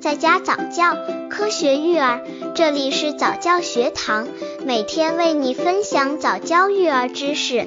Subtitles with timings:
[0.00, 0.96] 在家早教，
[1.28, 2.22] 科学育儿，
[2.54, 4.28] 这里是早教学堂，
[4.64, 7.66] 每天为你分享早教育儿知识。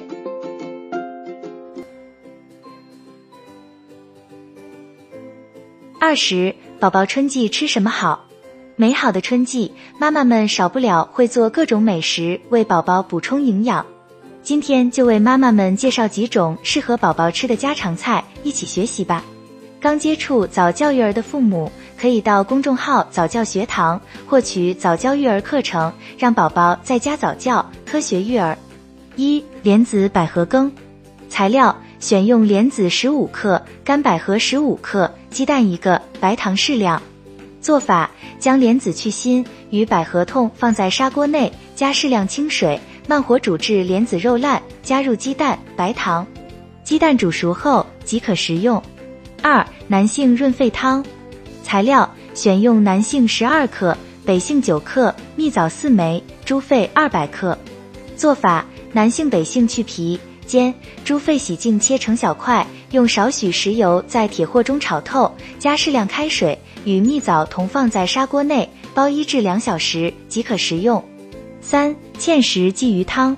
[6.00, 8.24] 二十，宝宝春季吃什么好？
[8.76, 13.84] 美好的春季，妈妈们少不了会做各种美食，为宝宝补充营养。
[14.42, 19.22] 今天就为妈妈们介绍几种适合宝宝吃的家常菜，一起学习吧。
[19.78, 21.70] 刚接触早教育儿的父母，
[22.02, 28.58] 可以到公众号早教学堂获取早教育儿课程，让宝宝在家早教，科学育儿。
[29.14, 30.72] 一莲子百合羹，
[31.28, 37.00] 材料选用莲子十五克，干百合十五克，鸡蛋一个，白糖适量。
[37.60, 38.10] 做法：
[38.40, 46.26] 将莲子去心，与百合痛放在砂锅内，加适量清水，慢火煮至莲子肉烂，加入鸡蛋、白糖。
[46.82, 48.82] 鸡蛋煮熟后即可食用。
[49.40, 51.04] 二、男性润肺汤，
[51.72, 57.56] 材料选用南杏十二克、北杏九克、蜜枣四枚、猪肺二百克。
[58.14, 71.02] 做法：南杏北杏去皮煎，猪肺洗净切成小块，用少许食油在铁锅中炒透，加适量开水，与蜜枣同放在砂锅内煲一至两小时即可食用。
[71.62, 73.34] 三、芡实鲫鱼汤，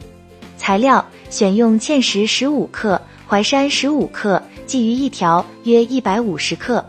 [0.57, 4.43] 材料选用芡实十五克、淮山十五克。
[4.67, 6.85] 鲫鱼一条约一百五十克，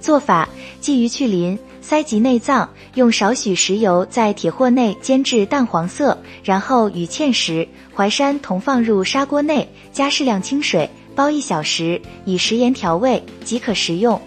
[0.00, 0.46] 做法：
[0.82, 14.20] 鲫鱼去鳞，塞及内脏，用少许食油在铁锅内煎至淡黄色，然后与芡实、淮山同放入砂锅内，加适量清水，煲一小时，以食盐调味即可食用。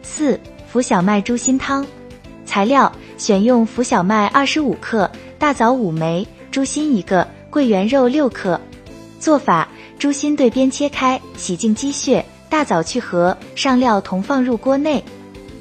[0.00, 0.38] 四、
[0.70, 1.84] 浮小麦猪心汤，
[2.44, 5.10] 材料选用浮小麦二十五克、
[5.40, 8.60] 大枣五枚、猪心一个、桂圆肉六克。
[9.18, 12.24] 做法：猪心对边切开，洗净鸡血。
[12.48, 15.02] 大枣去核，上料同放入锅内，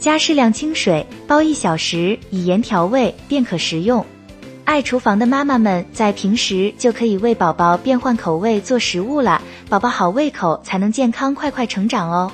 [0.06, 4.06] 加适量清水，煲一小时，以盐调味便可食用。
[4.64, 12.32] 爱厨房的妈妈们在平时就可以为宝宝变换口味做食物了，宝宝好胃口才能健康快快成长哦。